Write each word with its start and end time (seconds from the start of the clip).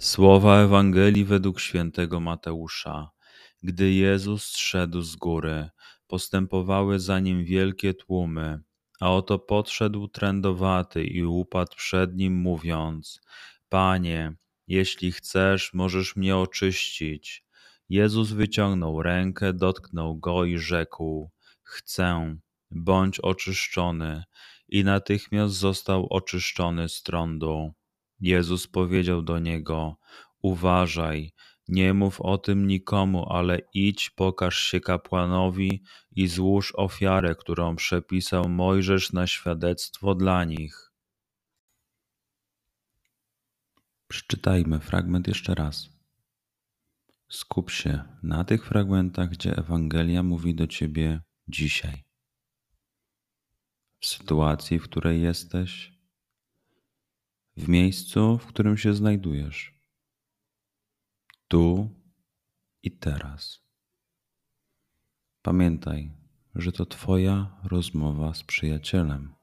Słowa 0.00 0.60
Ewangelii 0.60 1.24
według 1.24 1.60
świętego 1.60 2.20
Mateusza. 2.20 3.10
Gdy 3.62 3.92
Jezus 3.92 4.44
zszedł 4.44 5.02
z 5.02 5.16
góry, 5.16 5.68
postępowały 6.06 6.98
za 6.98 7.20
nim 7.20 7.44
wielkie 7.44 7.94
tłumy, 7.94 8.60
a 9.00 9.12
oto 9.12 9.38
podszedł 9.38 10.08
trędowaty 10.08 11.04
i 11.04 11.24
upadł 11.24 11.76
przed 11.76 12.16
nim, 12.16 12.34
mówiąc: 12.34 13.20
Panie, 13.68 14.34
jeśli 14.66 15.12
chcesz, 15.12 15.74
możesz 15.74 16.16
mnie 16.16 16.36
oczyścić. 16.36 17.44
Jezus 17.88 18.32
wyciągnął 18.32 19.02
rękę, 19.02 19.52
dotknął 19.52 20.16
go 20.16 20.44
i 20.44 20.58
rzekł: 20.58 21.30
Chcę, 21.62 22.36
bądź 22.70 23.20
oczyszczony. 23.20 24.24
I 24.68 24.84
natychmiast 24.84 25.54
został 25.54 26.06
oczyszczony 26.10 26.88
z 26.88 27.02
trądu. 27.02 27.72
Jezus 28.20 28.66
powiedział 28.66 29.22
do 29.22 29.38
niego: 29.38 29.96
Uważaj, 30.42 31.32
nie 31.68 31.94
mów 31.94 32.20
o 32.20 32.38
tym 32.38 32.66
nikomu, 32.66 33.32
ale 33.32 33.58
idź, 33.74 34.10
pokaż 34.10 34.58
się 34.58 34.80
kapłanowi 34.80 35.82
i 36.10 36.28
złóż 36.28 36.72
ofiarę, 36.76 37.34
którą 37.34 37.76
przepisał 37.76 38.48
Mojżesz 38.48 39.12
na 39.12 39.26
świadectwo 39.26 40.14
dla 40.14 40.44
nich. 40.44 40.92
Przeczytajmy 44.08 44.80
fragment 44.80 45.28
jeszcze 45.28 45.54
raz. 45.54 45.88
Skup 47.28 47.70
się 47.70 48.04
na 48.22 48.44
tych 48.44 48.66
fragmentach, 48.66 49.28
gdzie 49.28 49.56
Ewangelia 49.56 50.22
mówi 50.22 50.54
do 50.54 50.66
ciebie 50.66 51.20
dzisiaj. 51.48 52.04
W 54.00 54.06
sytuacji, 54.06 54.78
w 54.78 54.84
której 54.84 55.22
jesteś, 55.22 55.99
w 57.60 57.68
miejscu, 57.68 58.38
w 58.38 58.46
którym 58.46 58.76
się 58.76 58.94
znajdujesz 58.94 59.80
tu 61.50 61.90
i 62.82 62.90
teraz. 62.90 63.60
Pamiętaj, 65.42 66.12
że 66.54 66.72
to 66.72 66.86
Twoja 66.86 67.60
rozmowa 67.64 68.34
z 68.34 68.42
przyjacielem. 68.44 69.34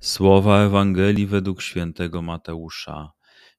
Słowa 0.00 0.60
Ewangelii 0.60 1.26
według 1.26 1.62
świętego 1.62 2.22
Mateusza. 2.22 3.12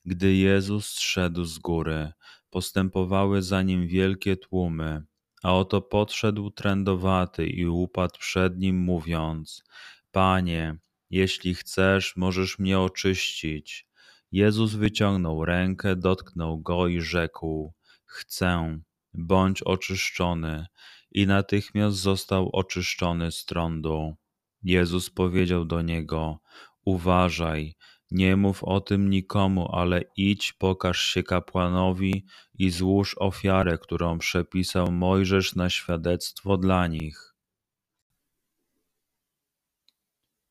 Gdy 0.06 0.34
Jezus 0.36 0.88
zszedł 0.88 1.44
z 1.44 1.60
góry, 1.60 2.12
postępowały 2.50 3.42
za 3.42 3.62
nim 3.62 3.88
wielkie 3.88 4.38
tłumy, 4.38 5.04
a 5.44 5.54
oto 5.54 5.82
podszedł 5.82 6.50
trędowaty 6.52 7.48
i 7.48 7.66
upadł 7.66 8.20
przed 8.20 8.58
nim, 8.58 8.78
mówiąc: 8.78 9.64
Panie, 10.12 10.78
jeśli 11.10 11.56
chcesz, 11.56 12.16
możesz 12.16 12.60
mnie 12.60 12.80
oczyścić. 12.80 13.88
Jezus 14.32 14.74
wyciągnął 14.74 15.46
rękę, 15.46 15.96
dotknął 15.96 16.60
go 16.60 16.88
i 16.88 17.02
rzekł: 17.02 17.74
Chcę, 18.06 18.80
bądź 19.14 19.62
oczyszczony. 19.62 20.66
I 21.12 21.28
natychmiast 21.28 21.98
został 21.98 22.50
oczyszczony 22.54 23.32
z 23.32 23.46
trądu. 23.46 24.16
Jezus 24.64 25.10
powiedział 25.10 25.66
do 25.66 25.82
niego: 25.82 26.40
Uważaj, 26.86 27.76
nie 28.12 28.36
mów 28.36 28.64
o 28.64 28.82
tym 28.82 29.10
nikomu, 29.10 29.70
ale 29.72 30.02
idź, 30.18 30.54
pokaż 30.54 31.02
się 31.02 31.24
kapłanowi 31.24 32.26
i 32.54 32.70
złóż 32.70 33.16
ofiarę, 33.20 33.78
którą 33.78 34.18
przepisał 34.18 34.92
Mojżesz 34.92 35.56
na 35.56 35.70
świadectwo 35.70 36.58
dla 36.58 36.88
nich. 36.88 37.37